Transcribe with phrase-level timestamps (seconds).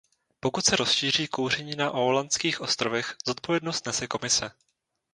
[0.39, 4.51] Pokud se rozšíří kouření na Ålandských ostrovech, zodpovědnost nese Komise.